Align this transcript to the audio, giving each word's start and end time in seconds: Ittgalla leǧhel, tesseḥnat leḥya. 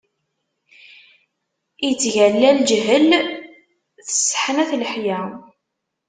Ittgalla 1.89 2.49
leǧhel, 2.59 3.09
tesseḥnat 4.05 4.71
leḥya. 4.81 5.19